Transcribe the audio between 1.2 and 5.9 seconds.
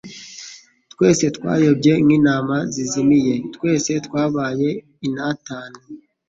twayobye nk'intama zizimiye, twese twabaye intatane;